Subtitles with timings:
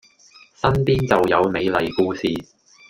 [0.55, 2.27] 身邊就有美麗故事